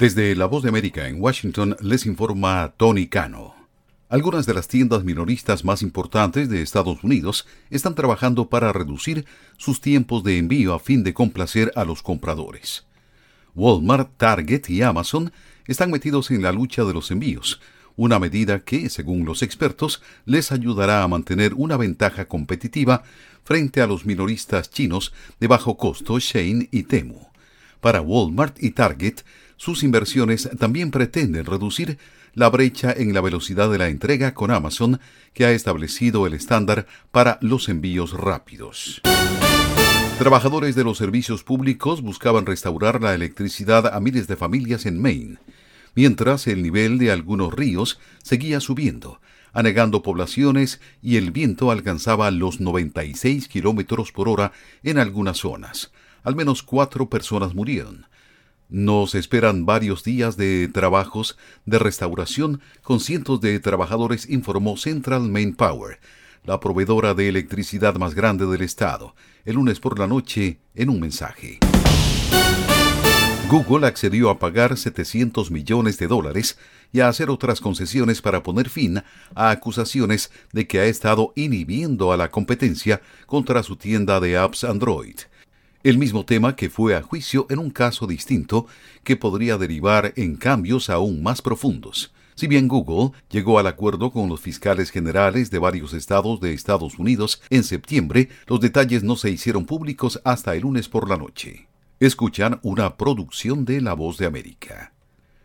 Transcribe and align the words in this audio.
Desde 0.00 0.34
La 0.34 0.46
Voz 0.46 0.62
de 0.62 0.70
América 0.70 1.08
en 1.08 1.20
Washington 1.20 1.76
les 1.82 2.06
informa 2.06 2.72
Tony 2.78 3.06
Cano. 3.06 3.54
Algunas 4.08 4.46
de 4.46 4.54
las 4.54 4.66
tiendas 4.66 5.04
minoristas 5.04 5.62
más 5.62 5.82
importantes 5.82 6.48
de 6.48 6.62
Estados 6.62 7.04
Unidos 7.04 7.46
están 7.68 7.94
trabajando 7.94 8.48
para 8.48 8.72
reducir 8.72 9.26
sus 9.58 9.82
tiempos 9.82 10.24
de 10.24 10.38
envío 10.38 10.72
a 10.72 10.80
fin 10.80 11.04
de 11.04 11.12
complacer 11.12 11.70
a 11.76 11.84
los 11.84 12.00
compradores. 12.00 12.86
Walmart, 13.54 14.16
Target 14.16 14.70
y 14.70 14.80
Amazon 14.80 15.34
están 15.66 15.90
metidos 15.90 16.30
en 16.30 16.40
la 16.40 16.52
lucha 16.52 16.82
de 16.84 16.94
los 16.94 17.10
envíos, 17.10 17.60
una 17.94 18.18
medida 18.18 18.60
que, 18.60 18.88
según 18.88 19.26
los 19.26 19.42
expertos, 19.42 20.00
les 20.24 20.50
ayudará 20.50 21.02
a 21.02 21.08
mantener 21.08 21.52
una 21.52 21.76
ventaja 21.76 22.24
competitiva 22.24 23.02
frente 23.44 23.82
a 23.82 23.86
los 23.86 24.06
minoristas 24.06 24.70
chinos 24.70 25.12
de 25.40 25.46
bajo 25.46 25.76
costo 25.76 26.18
Shane 26.18 26.70
y 26.70 26.84
Temu. 26.84 27.26
Para 27.82 28.00
Walmart 28.00 28.62
y 28.62 28.70
Target, 28.70 29.20
sus 29.60 29.82
inversiones 29.82 30.48
también 30.58 30.90
pretenden 30.90 31.44
reducir 31.44 31.98
la 32.32 32.48
brecha 32.48 32.94
en 32.96 33.12
la 33.12 33.20
velocidad 33.20 33.70
de 33.70 33.76
la 33.76 33.88
entrega 33.88 34.32
con 34.32 34.50
Amazon, 34.50 35.00
que 35.34 35.44
ha 35.44 35.50
establecido 35.50 36.26
el 36.26 36.32
estándar 36.32 36.86
para 37.10 37.36
los 37.42 37.68
envíos 37.68 38.14
rápidos. 38.14 39.02
Trabajadores 40.18 40.76
de 40.76 40.84
los 40.84 40.96
servicios 40.96 41.44
públicos 41.44 42.00
buscaban 42.00 42.46
restaurar 42.46 43.02
la 43.02 43.12
electricidad 43.12 43.94
a 43.94 44.00
miles 44.00 44.26
de 44.28 44.36
familias 44.36 44.86
en 44.86 44.98
Maine, 44.98 45.36
mientras 45.94 46.46
el 46.46 46.62
nivel 46.62 46.96
de 46.96 47.10
algunos 47.10 47.52
ríos 47.52 48.00
seguía 48.22 48.60
subiendo, 48.60 49.20
anegando 49.52 50.02
poblaciones 50.02 50.80
y 51.02 51.18
el 51.18 51.32
viento 51.32 51.70
alcanzaba 51.70 52.30
los 52.30 52.60
96 52.60 53.46
kilómetros 53.48 54.10
por 54.10 54.26
hora 54.26 54.52
en 54.82 54.96
algunas 54.96 55.36
zonas. 55.36 55.92
Al 56.22 56.34
menos 56.34 56.62
cuatro 56.62 57.10
personas 57.10 57.54
murieron. 57.54 58.06
Nos 58.70 59.16
esperan 59.16 59.66
varios 59.66 60.04
días 60.04 60.36
de 60.36 60.68
trabajos 60.72 61.36
de 61.66 61.80
restauración 61.80 62.60
con 62.82 63.00
cientos 63.00 63.40
de 63.40 63.58
trabajadores, 63.58 64.30
informó 64.30 64.76
Central 64.76 65.28
Main 65.28 65.56
Power, 65.56 65.98
la 66.44 66.60
proveedora 66.60 67.14
de 67.14 67.28
electricidad 67.28 67.96
más 67.96 68.14
grande 68.14 68.46
del 68.46 68.62
estado, 68.62 69.16
el 69.44 69.56
lunes 69.56 69.80
por 69.80 69.98
la 69.98 70.06
noche 70.06 70.60
en 70.76 70.88
un 70.88 71.00
mensaje. 71.00 71.58
Google 73.50 73.88
accedió 73.88 74.30
a 74.30 74.38
pagar 74.38 74.76
700 74.76 75.50
millones 75.50 75.98
de 75.98 76.06
dólares 76.06 76.56
y 76.92 77.00
a 77.00 77.08
hacer 77.08 77.28
otras 77.28 77.60
concesiones 77.60 78.22
para 78.22 78.44
poner 78.44 78.68
fin 78.68 79.02
a 79.34 79.50
acusaciones 79.50 80.30
de 80.52 80.68
que 80.68 80.78
ha 80.78 80.84
estado 80.84 81.32
inhibiendo 81.34 82.12
a 82.12 82.16
la 82.16 82.30
competencia 82.30 83.02
contra 83.26 83.64
su 83.64 83.74
tienda 83.74 84.20
de 84.20 84.38
apps 84.38 84.62
Android 84.62 85.16
el 85.82 85.98
mismo 85.98 86.24
tema 86.24 86.56
que 86.56 86.70
fue 86.70 86.94
a 86.94 87.02
juicio 87.02 87.46
en 87.50 87.58
un 87.58 87.70
caso 87.70 88.06
distinto 88.06 88.66
que 89.02 89.16
podría 89.16 89.56
derivar 89.56 90.12
en 90.16 90.36
cambios 90.36 90.90
aún 90.90 91.22
más 91.22 91.40
profundos. 91.42 92.12
Si 92.34 92.46
bien 92.46 92.68
Google 92.68 93.16
llegó 93.30 93.58
al 93.58 93.66
acuerdo 93.66 94.10
con 94.10 94.28
los 94.28 94.40
fiscales 94.40 94.90
generales 94.90 95.50
de 95.50 95.58
varios 95.58 95.92
estados 95.92 96.40
de 96.40 96.54
Estados 96.54 96.98
Unidos 96.98 97.42
en 97.50 97.64
septiembre, 97.64 98.28
los 98.46 98.60
detalles 98.60 99.02
no 99.02 99.16
se 99.16 99.30
hicieron 99.30 99.66
públicos 99.66 100.20
hasta 100.24 100.54
el 100.54 100.62
lunes 100.62 100.88
por 100.88 101.08
la 101.08 101.16
noche. 101.16 101.68
Escuchan 101.98 102.58
una 102.62 102.96
producción 102.96 103.64
de 103.64 103.80
La 103.82 103.92
Voz 103.92 104.16
de 104.16 104.26
América. 104.26 104.92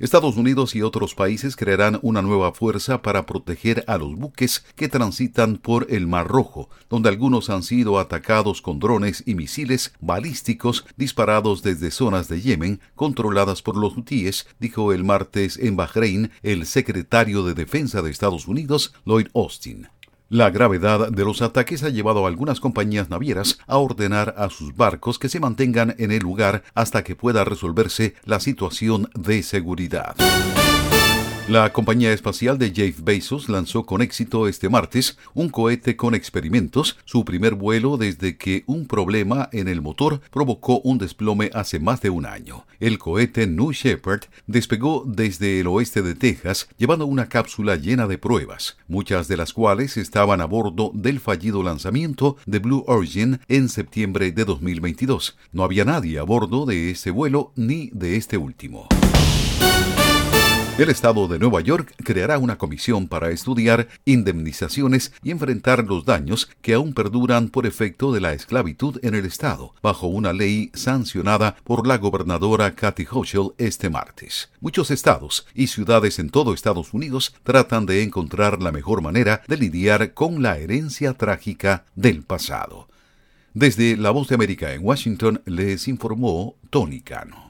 Estados 0.00 0.38
Unidos 0.38 0.74
y 0.74 0.80
otros 0.80 1.14
países 1.14 1.56
crearán 1.56 1.98
una 2.00 2.22
nueva 2.22 2.54
fuerza 2.54 3.02
para 3.02 3.26
proteger 3.26 3.84
a 3.86 3.98
los 3.98 4.16
buques 4.16 4.64
que 4.74 4.88
transitan 4.88 5.58
por 5.58 5.88
el 5.90 6.06
Mar 6.06 6.26
Rojo, 6.26 6.70
donde 6.88 7.10
algunos 7.10 7.50
han 7.50 7.62
sido 7.62 7.98
atacados 7.98 8.62
con 8.62 8.78
drones 8.78 9.22
y 9.26 9.34
misiles 9.34 9.92
balísticos 10.00 10.86
disparados 10.96 11.62
desde 11.62 11.90
zonas 11.90 12.28
de 12.28 12.40
Yemen 12.40 12.80
controladas 12.94 13.60
por 13.60 13.76
los 13.76 13.94
hutíes, 13.94 14.46
dijo 14.58 14.94
el 14.94 15.04
martes 15.04 15.58
en 15.58 15.76
Bahrein 15.76 16.30
el 16.42 16.64
secretario 16.64 17.44
de 17.44 17.52
Defensa 17.52 18.00
de 18.00 18.10
Estados 18.10 18.48
Unidos, 18.48 18.94
Lloyd 19.04 19.26
Austin. 19.34 19.86
La 20.32 20.50
gravedad 20.50 21.10
de 21.10 21.24
los 21.24 21.42
ataques 21.42 21.82
ha 21.82 21.88
llevado 21.88 22.24
a 22.24 22.28
algunas 22.28 22.60
compañías 22.60 23.10
navieras 23.10 23.58
a 23.66 23.78
ordenar 23.78 24.36
a 24.38 24.48
sus 24.48 24.76
barcos 24.76 25.18
que 25.18 25.28
se 25.28 25.40
mantengan 25.40 25.96
en 25.98 26.12
el 26.12 26.20
lugar 26.20 26.62
hasta 26.72 27.02
que 27.02 27.16
pueda 27.16 27.42
resolverse 27.42 28.14
la 28.24 28.38
situación 28.38 29.10
de 29.18 29.42
seguridad. 29.42 30.14
La 31.50 31.72
compañía 31.72 32.12
espacial 32.12 32.58
de 32.58 32.72
Jeff 32.72 33.00
Bezos 33.02 33.48
lanzó 33.48 33.84
con 33.84 34.02
éxito 34.02 34.46
este 34.46 34.68
martes 34.68 35.18
un 35.34 35.48
cohete 35.48 35.96
con 35.96 36.14
experimentos, 36.14 36.96
su 37.04 37.24
primer 37.24 37.56
vuelo 37.56 37.96
desde 37.96 38.36
que 38.36 38.62
un 38.68 38.86
problema 38.86 39.48
en 39.50 39.66
el 39.66 39.82
motor 39.82 40.20
provocó 40.30 40.78
un 40.82 40.98
desplome 40.98 41.50
hace 41.52 41.80
más 41.80 42.00
de 42.02 42.10
un 42.10 42.24
año. 42.24 42.66
El 42.78 42.98
cohete 42.98 43.48
New 43.48 43.72
Shepard 43.72 44.26
despegó 44.46 45.02
desde 45.04 45.58
el 45.58 45.66
oeste 45.66 46.02
de 46.02 46.14
Texas 46.14 46.68
llevando 46.78 47.06
una 47.06 47.28
cápsula 47.28 47.74
llena 47.74 48.06
de 48.06 48.16
pruebas, 48.16 48.76
muchas 48.86 49.26
de 49.26 49.36
las 49.36 49.52
cuales 49.52 49.96
estaban 49.96 50.40
a 50.40 50.44
bordo 50.44 50.92
del 50.94 51.18
fallido 51.18 51.64
lanzamiento 51.64 52.36
de 52.46 52.60
Blue 52.60 52.84
Origin 52.86 53.40
en 53.48 53.68
septiembre 53.68 54.30
de 54.30 54.44
2022. 54.44 55.36
No 55.50 55.64
había 55.64 55.84
nadie 55.84 56.20
a 56.20 56.22
bordo 56.22 56.64
de 56.64 56.92
este 56.92 57.10
vuelo 57.10 57.50
ni 57.56 57.90
de 57.92 58.14
este 58.14 58.36
último. 58.36 58.86
El 60.80 60.88
Estado 60.88 61.28
de 61.28 61.38
Nueva 61.38 61.60
York 61.60 61.92
creará 62.02 62.38
una 62.38 62.56
comisión 62.56 63.06
para 63.06 63.28
estudiar 63.28 63.88
indemnizaciones 64.06 65.12
y 65.22 65.30
enfrentar 65.30 65.84
los 65.84 66.06
daños 66.06 66.48
que 66.62 66.72
aún 66.72 66.94
perduran 66.94 67.50
por 67.50 67.66
efecto 67.66 68.12
de 68.12 68.22
la 68.22 68.32
esclavitud 68.32 68.98
en 69.02 69.14
el 69.14 69.26
Estado, 69.26 69.74
bajo 69.82 70.06
una 70.06 70.32
ley 70.32 70.70
sancionada 70.72 71.56
por 71.64 71.86
la 71.86 71.98
gobernadora 71.98 72.74
Kathy 72.74 73.06
Hochul 73.10 73.52
este 73.58 73.90
martes. 73.90 74.48
Muchos 74.62 74.90
estados 74.90 75.46
y 75.54 75.66
ciudades 75.66 76.18
en 76.18 76.30
todo 76.30 76.54
Estados 76.54 76.94
Unidos 76.94 77.34
tratan 77.42 77.84
de 77.84 78.02
encontrar 78.02 78.62
la 78.62 78.72
mejor 78.72 79.02
manera 79.02 79.42
de 79.48 79.58
lidiar 79.58 80.14
con 80.14 80.40
la 80.42 80.56
herencia 80.56 81.12
trágica 81.12 81.84
del 81.94 82.22
pasado. 82.22 82.88
Desde 83.52 83.98
La 83.98 84.12
Voz 84.12 84.28
de 84.28 84.36
América 84.36 84.72
en 84.72 84.82
Washington 84.82 85.42
les 85.44 85.88
informó 85.88 86.54
Tony 86.70 87.02
Cano. 87.02 87.49